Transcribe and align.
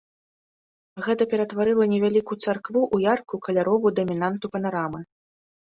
Гэта 1.07 1.27
ператварыла 1.33 1.89
невялікую 1.93 2.37
царкву 2.45 2.81
ў 2.95 3.15
яркую 3.15 3.39
каляровую 3.49 3.91
дамінанту 4.03 4.45
панарамы. 4.57 4.99